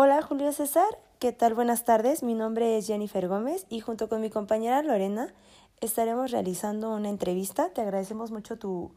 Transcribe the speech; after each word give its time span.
Hola 0.00 0.22
Julio 0.22 0.52
César, 0.52 0.86
¿qué 1.18 1.32
tal? 1.32 1.54
Buenas 1.54 1.84
tardes, 1.84 2.22
mi 2.22 2.34
nombre 2.34 2.78
es 2.78 2.86
Jennifer 2.86 3.26
Gómez 3.26 3.66
y 3.68 3.80
junto 3.80 4.08
con 4.08 4.20
mi 4.20 4.30
compañera 4.30 4.80
Lorena 4.80 5.34
estaremos 5.80 6.30
realizando 6.30 6.94
una 6.94 7.08
entrevista. 7.08 7.70
Te 7.70 7.80
agradecemos 7.80 8.30
mucho 8.30 8.56
tu, 8.60 8.92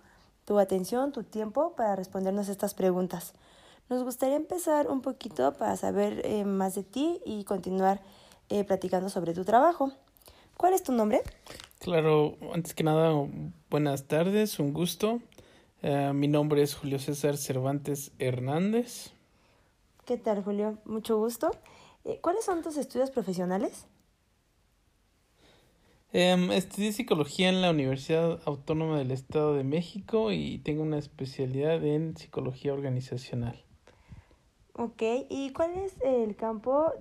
tu 0.45 0.59
atención, 0.59 1.11
tu 1.11 1.23
tiempo 1.23 1.73
para 1.75 1.95
respondernos 1.95 2.49
estas 2.49 2.75
preguntas. 2.75 3.33
Nos 3.89 4.03
gustaría 4.03 4.35
empezar 4.35 4.91
un 4.91 5.01
poquito 5.01 5.53
para 5.53 5.75
saber 5.75 6.21
eh, 6.23 6.45
más 6.45 6.75
de 6.75 6.83
ti 6.83 7.19
y 7.25 7.45
continuar 7.45 7.99
eh, 8.49 8.63
platicando 8.63 9.09
sobre 9.09 9.33
tu 9.33 9.43
trabajo. 9.43 9.91
¿Cuál 10.55 10.73
es 10.73 10.83
tu 10.83 10.91
nombre? 10.91 11.23
Claro, 11.79 12.37
antes 12.53 12.75
que 12.75 12.83
nada, 12.83 13.11
buenas 13.71 14.03
tardes, 14.03 14.59
un 14.59 14.71
gusto. 14.71 15.19
Eh, 15.81 16.11
mi 16.13 16.27
nombre 16.27 16.61
es 16.61 16.75
Julio 16.75 16.99
César 16.99 17.37
Cervantes 17.37 18.11
Hernández. 18.19 19.13
¿Qué 20.05 20.17
tal, 20.17 20.43
Julio? 20.43 20.77
Mucho 20.85 21.17
gusto. 21.17 21.51
Eh, 22.05 22.19
¿Cuáles 22.21 22.43
son 22.43 22.63
tus 22.63 22.77
estudios 22.77 23.11
profesionales? 23.11 23.85
Um, 26.13 26.51
estudié 26.51 26.91
psicología 26.91 27.47
en 27.47 27.61
la 27.61 27.69
Universidad 27.69 28.41
Autónoma 28.45 28.97
del 28.97 29.11
Estado 29.11 29.55
de 29.55 29.63
México 29.63 30.31
y 30.31 30.57
tengo 30.59 30.81
una 30.81 30.97
especialidad 30.97 31.83
en 31.85 32.17
psicología 32.17 32.73
organizacional. 32.73 33.63
Ok, 34.73 35.03
¿y 35.29 35.53
cuál 35.53 35.75
es 35.77 35.93
el 36.01 36.35
campo 36.35 36.91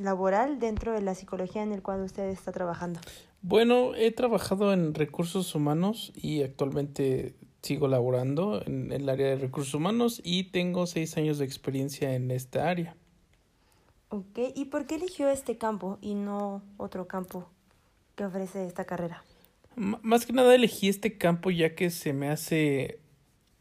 laboral 0.00 0.58
dentro 0.58 0.92
de 0.92 1.02
la 1.02 1.14
psicología 1.14 1.62
en 1.62 1.72
el 1.72 1.82
cual 1.82 2.02
usted 2.02 2.24
está 2.30 2.50
trabajando? 2.50 3.00
Bueno, 3.42 3.94
he 3.94 4.10
trabajado 4.10 4.72
en 4.72 4.94
recursos 4.94 5.54
humanos 5.54 6.12
y 6.16 6.42
actualmente 6.42 7.36
sigo 7.66 7.88
laborando 7.88 8.62
en, 8.64 8.92
el 8.92 9.08
área 9.08 9.28
de 9.28 9.36
recursos 9.36 9.74
humanos 9.74 10.20
y 10.24 10.44
tengo 10.44 10.86
seis 10.86 11.16
años 11.16 11.38
de 11.38 11.44
experiencia 11.44 12.14
en 12.14 12.30
esta 12.30 12.68
área. 12.68 12.96
Ok, 14.08 14.38
¿y 14.54 14.66
por 14.66 14.86
qué 14.86 14.94
eligió 14.94 15.28
este 15.28 15.58
campo 15.58 15.98
y 16.00 16.14
no 16.14 16.62
otro 16.76 17.08
campo 17.08 17.48
que 18.14 18.24
ofrece 18.24 18.66
esta 18.66 18.84
carrera? 18.84 19.24
M 19.76 19.98
más 20.02 20.24
que 20.24 20.32
nada 20.32 20.54
elegí 20.54 20.88
este 20.88 21.18
campo 21.18 21.50
ya 21.50 21.74
que 21.74 21.90
se 21.90 22.12
me 22.12 22.28
hace 22.28 23.00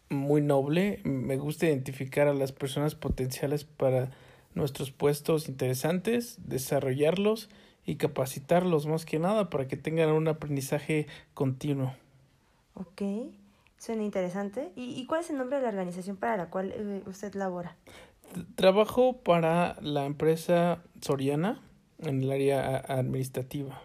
muy 0.09 0.41
noble. 0.41 1.01
Me 1.03 1.37
gusta 1.37 1.65
identificar 1.65 2.27
a 2.27 2.33
las 2.33 2.51
personas 2.51 2.95
potenciales 2.95 3.63
para 3.63 4.11
nuestros 4.53 4.91
puestos 4.91 5.49
interesantes, 5.49 6.37
desarrollarlos 6.45 7.49
y 7.85 7.95
capacitarlos 7.95 8.85
más 8.85 9.05
que 9.05 9.19
nada 9.19 9.49
para 9.49 9.67
que 9.67 9.77
tengan 9.77 10.11
un 10.11 10.27
aprendizaje 10.27 11.07
continuo. 11.33 11.93
Ok. 12.75 13.01
Suena 13.77 14.03
interesante. 14.03 14.71
¿Y, 14.75 14.99
¿Y, 14.99 15.05
cuál 15.05 15.21
es 15.21 15.29
el 15.29 15.37
nombre 15.37 15.57
de 15.57 15.63
la 15.63 15.69
organización 15.69 16.17
para 16.17 16.37
la 16.37 16.49
cual 16.49 16.71
eh, 16.73 17.03
usted 17.05 17.33
labora? 17.35 17.75
Trabajo 18.55 19.17
para 19.17 19.77
la 19.81 20.05
empresa 20.05 20.81
Soriana 21.01 21.61
en 21.99 22.23
el 22.23 22.31
área 22.31 22.77
administrativa. 22.77 23.81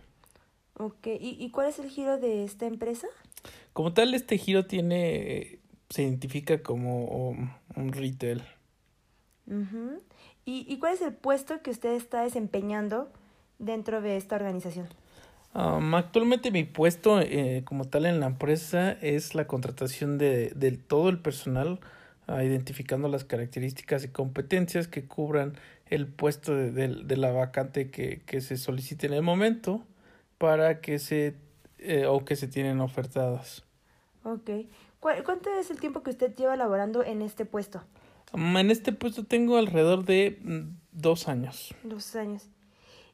Ok, 0.74 1.06
¿Y, 1.06 1.36
¿y 1.38 1.50
cuál 1.50 1.69
es 1.69 1.78
el 1.78 1.91
giro 1.91 2.19
de 2.19 2.44
esta 2.44 2.66
empresa? 2.66 3.06
Como 3.72 3.92
tal, 3.92 4.14
este 4.14 4.38
giro 4.38 4.66
tiene, 4.66 5.58
se 5.91 6.02
identifica 6.02 6.62
como 6.62 7.28
un 7.77 7.92
retail. 7.92 8.42
Uh 9.47 10.00
¿Y, 10.44 10.64
¿Y 10.69 10.78
cuál 10.78 10.94
es 10.94 11.02
el 11.02 11.12
puesto 11.12 11.62
que 11.62 11.70
usted 11.70 11.92
está 11.92 12.22
desempeñando 12.22 13.12
dentro 13.58 14.00
de 14.00 14.16
esta 14.16 14.36
organización? 14.36 14.88
Um, 15.53 15.95
actualmente 15.95 16.53
mi 16.53 16.65
puesto 16.65 17.20
eh, 17.20 17.62
como 17.65 17.84
tal 17.84 18.06
en 18.06 18.20
la 18.20 18.27
empresa 18.27 18.93
es 18.93 19.34
la 19.34 19.47
contratación 19.47 20.17
de, 20.17 20.51
de 20.51 20.73
todo 20.73 21.09
el 21.09 21.19
personal, 21.19 21.81
uh, 22.29 22.41
identificando 22.41 23.09
las 23.09 23.25
características 23.25 24.05
y 24.05 24.09
competencias 24.09 24.87
que 24.87 25.06
cubran 25.06 25.55
el 25.87 26.06
puesto 26.06 26.55
de, 26.55 26.71
de, 26.71 26.89
de, 27.05 27.17
la 27.17 27.33
vacante 27.33 27.91
que, 27.91 28.23
que 28.27 28.41
se 28.41 28.56
solicite 28.56 29.09
en 29.09 29.15
el 29.15 29.23
momento 29.23 29.84
para 30.39 30.81
que 30.81 31.01
se 31.01 31.34
eh, 31.83 32.05
o 32.06 32.25
que 32.27 32.37
se 32.37 32.47
tienen 32.47 32.81
ofertadas. 32.81 33.65
Ok. 34.22 34.50
¿Cuánto 35.00 35.49
es 35.59 35.71
el 35.71 35.81
tiempo 35.81 36.03
que 36.03 36.10
usted 36.10 36.34
lleva 36.37 36.55
laborando 36.55 37.03
en 37.03 37.22
este 37.22 37.47
puesto? 37.47 37.83
Um, 38.34 38.59
en 38.59 38.71
este 38.71 38.93
puesto 38.93 39.25
tengo 39.25 39.56
alrededor 39.56 40.05
de 40.05 40.39
mm, 40.43 40.60
dos 40.93 41.27
años. 41.27 41.75
Dos 41.83 42.15
años. 42.16 42.50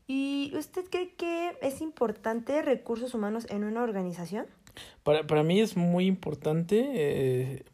¿Y 0.06 0.52
usted 0.56 0.84
cree 0.88 1.10
que 1.16 1.56
es 1.62 1.80
importante 1.80 2.62
recursos 2.62 3.14
humanos 3.14 3.46
en 3.50 3.64
una 3.64 3.82
organización? 3.82 4.46
Para, 5.02 5.26
para 5.26 5.42
mí 5.42 5.60
es 5.60 5.76
muy 5.76 6.06
importante, 6.06 6.90
eh, 6.94 7.64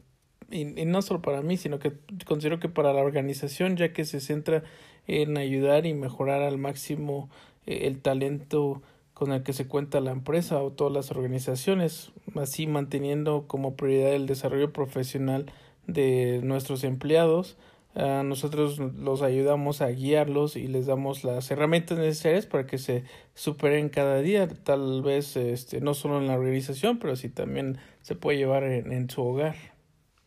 y, 0.51 0.65
no 0.65 1.03
solo 1.03 1.21
para 1.21 1.43
mí, 1.43 1.57
sino 1.57 1.79
que 1.79 1.93
considero 2.25 2.59
que 2.59 2.69
para 2.69 2.93
la 2.93 3.03
organización, 3.03 3.77
ya 3.77 3.93
que 3.93 4.05
se 4.05 4.21
centra 4.21 4.63
en 5.07 5.37
ayudar 5.37 5.85
y 5.85 5.95
mejorar 5.95 6.43
al 6.43 6.59
máximo 6.59 7.29
eh, 7.67 7.87
el 7.87 8.01
talento 8.01 8.83
con 9.15 9.33
el 9.33 9.43
que 9.43 9.53
se 9.53 9.67
cuenta 9.69 10.01
la 10.01 10.11
empresa 10.11 10.63
o 10.63 10.73
todas 10.73 10.93
las 10.93 11.11
organizaciones, 11.11 12.13
así 12.35 12.67
manteniendo 12.67 13.45
como 13.47 13.77
prioridad 13.77 14.15
el 14.15 14.27
desarrollo 14.27 14.73
profesional 14.73 15.47
de 15.87 16.41
nuestros 16.43 16.83
empleados, 16.83 17.57
Uh, 17.95 18.23
nosotros 18.23 18.79
los 18.79 19.21
ayudamos 19.21 19.83
a 19.83 19.89
guiarlos 19.89 20.57
y 20.57 20.67
les 20.67 20.87
damos 20.87 21.25
las 21.25 21.51
herramientas 21.51 21.99
necesarias 21.99 22.47
para 22.47 22.67
que 22.67 22.79
se 22.79 23.05
superen 23.35 23.91
cada 23.91 24.21
día, 24.21 24.49
tal 24.49 25.03
vez 25.03 25.37
este, 25.37 25.83
no 25.83 25.93
solo 25.93 26.19
en 26.19 26.27
la 26.27 26.35
organización, 26.35 26.99
pero 26.99 27.17
sí 27.17 27.29
también 27.29 27.79
se 28.01 28.15
puede 28.15 28.39
llevar 28.39 28.65
en, 28.65 28.93
en 28.93 29.11
su 29.11 29.23
hogar. 29.23 29.57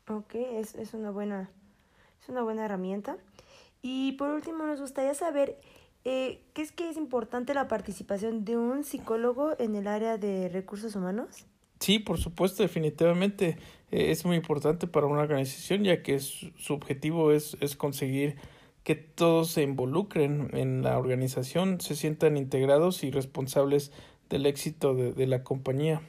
Ok, 0.08 0.36
es, 0.36 0.76
es, 0.76 0.94
una 0.94 1.10
buena, 1.10 1.50
es 2.22 2.30
una 2.30 2.44
buena 2.44 2.66
herramienta. 2.66 3.18
Y 3.82 4.12
por 4.14 4.30
último, 4.30 4.66
nos 4.66 4.80
gustaría 4.80 5.16
saber 5.16 5.60
eh, 6.04 6.44
qué 6.54 6.62
es 6.62 6.72
que 6.72 6.88
es 6.88 6.98
importante 6.98 7.56
la 7.56 7.68
participación 7.68 8.46
de 8.46 8.58
un 8.58 8.84
psicólogo 8.84 9.56
en 9.58 9.76
el 9.76 9.88
área 9.88 10.20
de 10.20 10.50
recursos 10.50 10.96
humanos. 10.96 11.48
Sí, 11.86 12.00
por 12.00 12.18
supuesto, 12.18 12.64
definitivamente 12.64 13.60
eh, 13.92 14.10
es 14.10 14.26
muy 14.26 14.38
importante 14.38 14.88
para 14.88 15.06
una 15.06 15.22
organización 15.22 15.84
ya 15.84 16.02
que 16.02 16.20
su, 16.20 16.74
objetivo 16.74 17.32
es, 17.32 17.58
es 17.60 17.76
conseguir 17.76 18.38
que 18.84 18.96
todos 18.96 19.52
se 19.52 19.62
involucren 19.62 20.50
en 20.54 20.82
la 20.82 20.98
organización, 20.98 21.80
se 21.80 21.96
sientan 21.96 22.38
integrados 22.38 23.04
y 23.04 23.12
responsables 23.12 23.92
del 24.30 24.48
éxito 24.48 24.96
de, 24.96 25.14
de 25.14 25.28
la 25.28 25.44
compañía. 25.44 26.02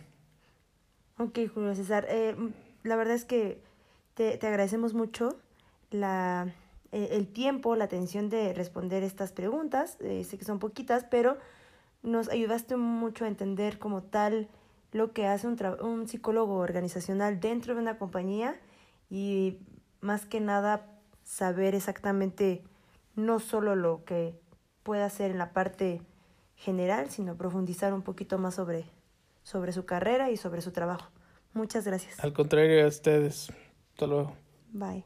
Ok, 1.19 1.41
Julio 1.53 1.75
César, 1.75 2.07
eh, 2.09 2.35
la 2.83 2.97
verdad 2.97 3.15
es 3.15 3.27
que 3.27 3.61
te, 4.15 4.39
te 4.39 4.47
agradecemos 4.47 4.95
mucho 4.95 5.37
la, 5.91 6.55
eh, 6.91 7.09
el 7.11 7.27
tiempo, 7.27 7.77
la 7.77 7.85
atención 7.85 8.31
de 8.31 8.55
responder 8.55 9.03
estas 9.03 9.33
preguntas. 9.33 9.99
Eh, 10.01 10.25
sé 10.25 10.39
que 10.39 10.47
son 10.47 10.59
poquitas, 10.59 11.05
pero 11.05 11.37
nos 12.03 12.31
ayudaste 12.31 12.77
mucho 12.77 13.27
a 13.27 13.29
entender 13.29 13.79
como 13.79 14.03
tal 14.03 14.49
lo 14.93 15.13
que 15.13 15.27
hace 15.27 15.47
un, 15.47 15.57
un 15.81 16.09
psicólogo 16.09 16.57
organizacional 16.57 17.41
dentro 17.41 17.75
de 17.75 17.81
una 17.81 17.99
compañía 17.99 18.61
y 19.11 19.59
más 20.01 20.27
que 20.27 20.41
nada 20.41 20.87
saber 21.25 21.75
exactamente 21.75 22.63
no 23.15 23.41
solo 23.41 23.75
lo 23.75 24.05
que 24.05 24.39
puede 24.83 25.03
hacer 25.03 25.31
en 25.31 25.39
la 25.39 25.53
parte 25.53 26.01
general, 26.55 27.11
sino 27.11 27.37
profundizar 27.37 27.93
un 27.93 28.03
poquito 28.03 28.39
más 28.39 28.55
sobre, 28.55 28.85
sobre 29.43 29.73
su 29.73 29.85
carrera 29.85 30.31
y 30.31 30.37
sobre 30.37 30.63
su 30.63 30.73
trabajo. 30.73 31.11
Muchas 31.53 31.85
gracias. 31.85 32.23
Al 32.23 32.33
contrario 32.33 32.85
a 32.85 32.89
ustedes. 32.89 33.51
Hasta 33.93 34.07
luego. 34.07 34.33
Bye. 34.73 35.05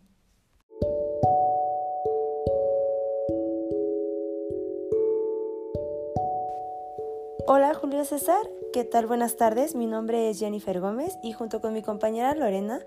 Hola 7.52 7.74
Julio 7.74 8.04
César, 8.04 8.47
¿qué 8.72 8.84
tal? 8.84 9.06
Buenas 9.06 9.36
tardes, 9.36 9.75
mi 9.75 9.86
nombre 9.86 10.31
es 10.31 10.38
Jennifer 10.38 10.81
Gómez 10.81 11.19
y 11.25 11.32
junto 11.32 11.60
con 11.60 11.72
mi 11.72 11.82
compañera 11.82 12.34
Lorena 12.34 12.81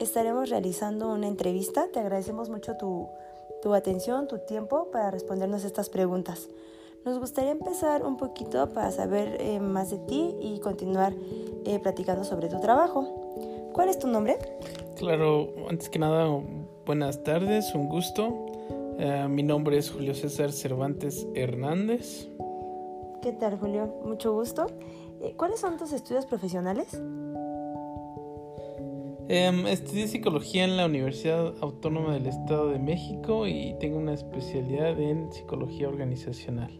estaremos 0.00 0.48
realizando 0.48 1.12
una 1.12 1.28
entrevista. 1.28 1.88
Te 1.92 2.00
agradecemos 2.00 2.48
mucho 2.48 2.76
tu, 2.76 3.08
tu 3.60 3.74
atención, 3.74 4.28
tu 4.28 4.38
tiempo 4.38 4.90
para 4.90 5.10
respondernos 5.10 5.64
estas 5.64 5.90
preguntas. 5.90 6.48
Nos 7.04 7.18
gustaría 7.18 7.50
empezar 7.50 8.04
un 8.04 8.16
poquito 8.16 8.70
para 8.70 8.90
saber 8.90 9.36
eh, 9.40 9.60
más 9.60 9.90
de 9.90 9.98
ti 9.98 10.34
y 10.40 10.58
continuar 10.60 11.12
eh, 11.66 11.78
platicando 11.80 12.24
sobre 12.24 12.48
tu 12.48 12.58
trabajo. 12.60 13.70
¿Cuál 13.74 13.90
es 13.90 13.98
tu 13.98 14.06
nombre? 14.06 14.38
Claro, 14.96 15.52
antes 15.68 15.90
que 15.90 15.98
nada, 15.98 16.28
buenas 16.86 17.22
tardes, 17.24 17.74
un 17.74 17.88
gusto. 17.88 18.28
Uh, 18.28 19.28
mi 19.28 19.42
nombre 19.42 19.76
es 19.76 19.90
Julio 19.90 20.14
César 20.14 20.50
Cervantes 20.50 21.26
Hernández. 21.34 22.28
¿Qué 23.20 23.32
tal, 23.32 23.58
Julio? 23.58 23.92
Mucho 24.04 24.32
gusto. 24.32 24.68
Eh, 25.20 25.34
¿Cuáles 25.36 25.60
son 25.60 25.76
tus 25.76 25.92
estudios 25.92 26.26
profesionales? 26.26 27.00
Um, 29.28 29.66
estudié 29.66 30.06
psicología 30.06 30.64
en 30.64 30.76
la 30.76 30.86
Universidad 30.86 31.54
Autónoma 31.60 32.14
del 32.14 32.26
Estado 32.26 32.70
de 32.70 32.78
México 32.78 33.48
y 33.48 33.74
tengo 33.80 33.98
una 33.98 34.14
especialidad 34.14 35.00
en 35.00 35.32
psicología 35.32 35.88
organizacional. 35.88 36.70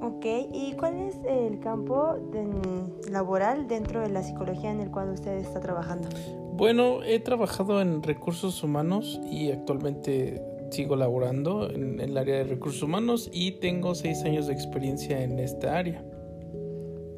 Ok, 0.00 0.26
¿y 0.52 0.74
cuál 0.78 1.00
es 1.00 1.16
el 1.26 1.58
campo 1.60 2.14
de, 2.30 3.10
laboral 3.10 3.66
dentro 3.66 4.00
de 4.00 4.10
la 4.10 4.22
psicología 4.22 4.70
en 4.70 4.80
el 4.80 4.90
cual 4.90 5.10
usted 5.10 5.38
está 5.38 5.60
trabajando? 5.60 6.08
Bueno, 6.52 7.02
he 7.02 7.18
trabajado 7.20 7.80
en 7.80 8.02
recursos 8.02 8.62
humanos 8.62 9.20
y 9.28 9.50
actualmente 9.50 10.40
sigo 10.70 10.94
laborando 10.94 11.70
en, 11.70 12.00
el 12.00 12.16
área 12.16 12.36
de 12.36 12.44
recursos 12.44 12.82
humanos 12.82 13.30
y 13.32 13.52
tengo 13.52 13.94
seis 13.94 14.22
años 14.24 14.46
de 14.46 14.52
experiencia 14.52 15.22
en 15.22 15.38
esta 15.38 15.78
área. 15.78 16.04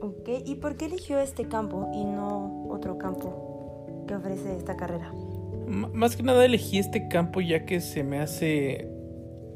Ok, 0.06 0.28
¿y 0.44 0.54
por 0.54 0.76
qué 0.76 0.84
eligió 0.84 1.18
este 1.18 1.48
campo 1.48 1.90
y 1.92 2.04
no 2.04 2.68
otro 2.70 2.96
campo 2.96 4.04
que 4.06 4.14
ofrece 4.14 4.56
esta 4.56 4.76
carrera? 4.76 5.12
más 5.66 6.14
que 6.14 6.22
nada 6.22 6.44
elegí 6.44 6.78
este 6.78 7.08
campo 7.08 7.40
ya 7.40 7.66
que 7.66 7.80
se 7.80 8.04
me 8.04 8.20
hace 8.20 8.88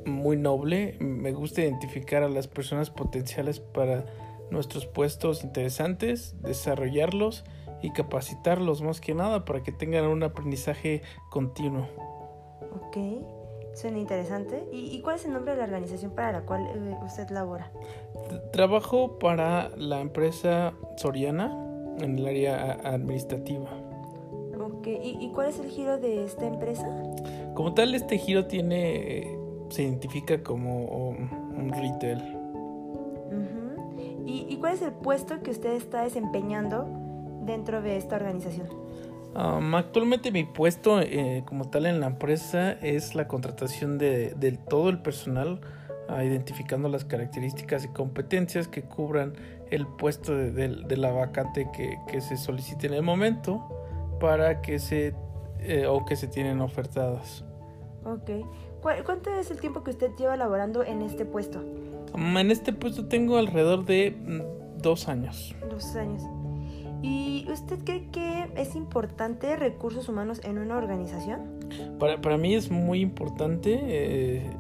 muy 0.07 0.37
noble. 0.37 0.97
Me 0.99 1.31
gusta 1.31 1.61
identificar 1.61 2.25
a 2.25 2.29
las 2.29 2.49
personas 2.49 2.91
potenciales 2.91 3.61
para 3.61 4.05
nuestros 4.51 4.87
puestos 4.87 5.45
interesantes, 5.45 6.35
desarrollarlos 6.43 7.45
y 7.81 7.93
capacitarlos 7.93 8.83
más 8.83 9.01
que 9.01 9.15
nada 9.15 9.45
para 9.45 9.63
que 9.63 9.71
tengan 9.71 10.07
un 10.07 10.25
aprendizaje 10.25 11.03
continuo. 11.31 11.87
Ok, 12.75 12.97
suena 13.75 13.99
interesante. 13.99 14.67
¿Y, 14.73 15.01
cuál 15.03 15.15
es 15.15 15.25
el 15.27 15.33
nombre 15.33 15.53
de 15.53 15.59
la 15.59 15.65
organización 15.65 16.11
para 16.11 16.33
la 16.33 16.41
cual 16.43 16.67
eh, 16.67 16.97
usted 17.05 17.31
labora? 17.31 17.71
Trabajo 18.53 19.19
para 19.19 19.71
la 19.77 20.01
empresa 20.01 20.73
Soriana 20.97 21.57
en 22.01 22.19
el 22.19 22.27
área 22.27 22.73
administrativa. 22.85 23.71
Ok, 24.61 24.87
¿Y, 24.87 25.31
cuál 25.35 25.49
es 25.49 25.59
el 25.59 25.69
giro 25.69 25.99
de 25.99 26.25
esta 26.25 26.47
empresa? 26.47 26.87
Como 27.55 27.75
tal, 27.75 27.95
este 27.95 28.19
giro 28.19 28.47
tiene, 28.47 29.39
se 29.71 29.83
identifica 29.83 30.43
como 30.43 31.11
un 31.11 31.73
retail. 31.73 32.41
¿Y, 34.27 34.57
cuál 34.57 34.75
es 34.75 34.83
el 34.83 34.93
puesto 34.93 35.43
que 35.43 35.51
usted 35.51 35.73
está 35.73 36.03
desempeñando 36.03 36.87
dentro 37.43 37.83
de 37.83 37.97
esta 37.97 38.17
organización? 38.17 38.69
Um, 39.35 39.75
actualmente 39.75 40.33
mi 40.33 40.45
puesto 40.45 41.01
eh, 41.01 41.45
como 41.47 41.69
tal 41.71 41.87
en 41.87 42.01
la 42.01 42.07
empresa 42.07 42.73
es 42.73 43.15
la 43.15 43.29
contratación 43.29 43.97
de, 43.97 44.59
todo 44.69 44.89
el 44.89 45.03
personal, 45.03 45.61
identificando 46.23 46.89
las 46.89 47.05
características 47.05 47.85
y 47.85 47.89
competencias 47.89 48.69
que 48.69 48.83
cubran 48.83 49.35
el 49.71 49.87
puesto 49.87 50.35
de, 50.35 50.97
la 50.97 51.13
vacante 51.13 51.69
que, 51.73 52.21
se 52.21 52.37
solicite 52.37 52.89
en 52.89 52.95
el 52.95 53.03
momento 53.03 53.63
para 54.21 54.61
que 54.61 54.79
se 54.79 55.15
eh, 55.61 55.87
o 55.87 56.05
que 56.05 56.17
se 56.17 56.27
tienen 56.27 56.61
ofertadas. 56.61 57.45
Ok. 58.05 58.31
¿Cuánto 59.05 59.31
es 59.35 59.51
el 59.51 59.61
tiempo 59.61 59.85
que 59.85 59.91
usted 59.91 60.11
lleva 60.17 60.37
laborando 60.37 60.83
en 60.83 61.03
este 61.03 61.27
puesto? 61.27 61.63
Um, 62.15 62.39
en 62.39 62.51
este 62.51 62.73
puesto 62.73 63.07
tengo 63.07 63.37
alrededor 63.37 63.85
de 63.85 64.13
mm, 64.13 64.81
dos 64.81 65.09
años. 65.09 65.55
Dos 65.71 65.95
años. 65.97 66.23
¿Y 67.03 67.47
usted 67.51 67.79
cree 67.85 68.09
que 68.11 68.51
es 68.57 68.75
importante 68.75 69.57
recursos 69.57 70.09
humanos 70.09 70.41
en 70.45 70.59
una 70.59 70.77
organización? 70.77 71.61
Para, 71.99 72.21
para 72.21 72.37
mí 72.37 72.55
es 72.55 72.71
muy 72.71 73.01
importante, 73.01 73.79
eh, 73.83 74.51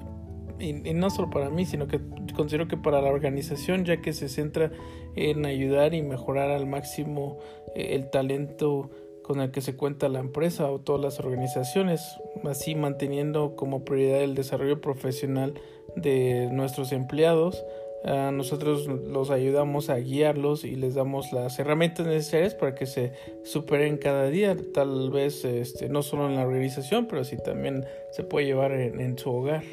y, 0.60 0.72
no 0.94 1.10
solo 1.10 1.30
para 1.30 1.50
mí, 1.50 1.64
sino 1.64 1.88
que 1.88 2.00
considero 2.36 2.68
que 2.68 2.76
para 2.76 3.00
la 3.00 3.10
organización, 3.10 3.84
ya 3.84 4.00
que 4.00 4.12
se 4.12 4.28
centra 4.28 4.70
en 5.16 5.46
ayudar 5.46 5.94
y 5.94 6.02
mejorar 6.02 6.50
al 6.50 6.66
máximo 6.66 7.38
eh, 7.74 7.94
el 7.94 8.10
talento 8.10 8.90
con 9.22 9.40
el 9.40 9.50
que 9.50 9.60
se 9.60 9.76
cuenta 9.76 10.08
la 10.08 10.20
empresa 10.20 10.70
o 10.70 10.80
todas 10.80 11.00
las 11.00 11.20
organizaciones, 11.20 12.02
así 12.44 12.74
manteniendo 12.74 13.54
como 13.54 13.84
prioridad 13.84 14.22
el 14.22 14.34
desarrollo 14.34 14.80
profesional 14.80 15.54
de 15.96 16.48
nuestros 16.50 16.92
empleados 16.92 17.64
nosotros 18.04 18.86
los 18.86 19.30
ayudamos 19.30 19.90
a 19.90 19.96
guiarlos 19.96 20.64
y 20.64 20.76
les 20.76 20.94
damos 20.94 21.32
las 21.32 21.58
herramientas 21.58 22.06
necesarias 22.06 22.54
para 22.54 22.74
que 22.74 22.86
se 22.86 23.12
superen 23.44 23.98
cada 23.98 24.28
día, 24.28 24.56
tal 24.72 25.10
vez 25.10 25.44
este, 25.44 25.88
no 25.88 26.02
solo 26.02 26.26
en 26.26 26.36
la 26.36 26.46
organización, 26.46 27.06
pero 27.06 27.24
sí 27.24 27.36
también 27.36 27.84
se 28.12 28.24
puede 28.24 28.46
llevar 28.46 28.72
en, 28.72 29.18
su 29.18 29.30
hogar. 29.30 29.64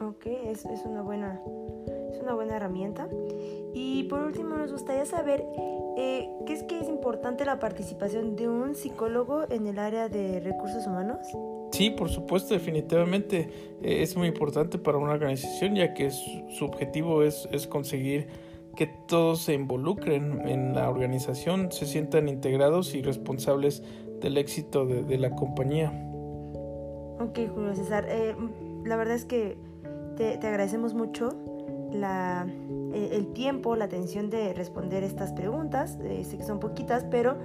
Ok, 0.00 0.26
es, 0.26 0.66
es, 0.66 0.84
una 0.84 1.00
buena, 1.00 1.40
es 2.12 2.20
una 2.20 2.34
buena 2.34 2.56
herramienta. 2.56 3.08
Y 3.72 4.04
por 4.04 4.20
último, 4.20 4.56
nos 4.56 4.70
gustaría 4.70 5.06
saber 5.06 5.42
eh, 5.96 6.28
qué 6.44 6.52
es 6.52 6.62
que 6.64 6.78
es 6.78 6.88
importante 6.88 7.46
la 7.46 7.58
participación 7.58 8.36
de 8.36 8.46
un 8.46 8.74
psicólogo 8.74 9.44
en 9.48 9.66
el 9.66 9.78
área 9.78 10.10
de 10.10 10.40
recursos 10.40 10.86
humanos. 10.86 11.26
Sí, 11.72 11.90
por 11.90 12.10
supuesto, 12.10 12.52
definitivamente 12.52 13.48
eh, 13.82 14.02
es 14.02 14.16
muy 14.16 14.28
importante 14.28 14.78
para 14.78 14.98
una 14.98 15.12
organización 15.12 15.74
ya 15.74 15.94
que 15.94 16.10
su, 16.10 16.64
objetivo 16.64 17.22
es, 17.22 17.48
conseguir 17.66 18.28
que 18.76 18.86
todos 19.08 19.40
se 19.40 19.54
involucren 19.54 20.46
en 20.46 20.74
la 20.74 20.90
organización, 20.90 21.72
se 21.72 21.86
sientan 21.86 22.28
integrados 22.28 22.94
y 22.94 23.00
responsables 23.00 23.82
del 24.20 24.36
éxito 24.36 24.84
de, 24.84 25.16
la 25.16 25.34
compañía. 25.34 25.90
Ok, 27.18 27.38
Julio 27.54 27.74
César, 27.74 28.04
eh, 28.08 28.36
la 28.84 28.96
verdad 28.96 29.14
es 29.14 29.24
que 29.24 29.56
te, 30.16 30.34
agradecemos 30.34 30.94
mucho 30.94 31.30
la, 31.92 32.46
eh, 32.92 33.10
el 33.12 33.32
tiempo, 33.32 33.76
la 33.76 33.84
atención 33.84 34.30
de 34.30 34.52
responder 34.54 35.02
estas 35.04 35.32
preguntas. 35.32 35.98
sé 36.24 36.36
que 36.36 36.44
son 36.44 36.60
poquitas, 36.60 37.04
pero 37.10 37.36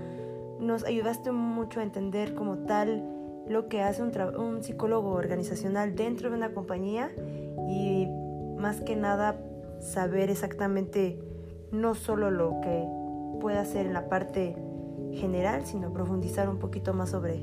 nos 0.59 0.83
ayudaste 0.83 1.31
mucho 1.31 1.79
a 1.79 1.83
entender 1.83 2.33
como 2.35 2.59
tal 2.59 3.03
lo 3.47 3.68
que 3.68 3.81
hace 3.81 4.01
un, 4.03 4.12
un 4.38 4.63
psicólogo 4.63 5.12
organizacional 5.12 5.95
dentro 5.95 6.29
de 6.29 6.35
una 6.35 6.53
compañía 6.53 7.12
y 7.68 8.07
más 8.57 8.81
que 8.81 8.95
nada 8.95 9.39
saber 9.79 10.29
exactamente 10.29 11.19
no 11.71 11.95
solo 11.95 12.29
lo 12.29 12.62
que 12.62 12.85
puede 13.39 13.57
hacer 13.57 13.85
en 13.85 13.94
la 13.94 14.07
parte 14.07 14.56
general, 15.13 15.65
sino 15.65 15.91
profundizar 15.91 16.47
un 16.50 16.59
poquito 16.59 16.94
más 16.94 17.09
sobre, 17.09 17.41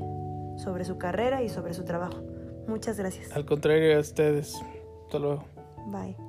sobre 0.56 0.84
su 0.84 0.96
carrera 0.96 1.42
y 1.42 1.48
sobre 1.48 1.74
su 1.74 1.84
trabajo. 1.84 2.22
Muchas 2.66 2.98
gracias. 2.98 3.34
Al 3.34 3.44
contrario 3.44 3.96
a 3.96 4.00
ustedes. 4.00 4.54
Hasta 5.08 5.18
luego. 5.20 5.42
Bye. 5.90 6.27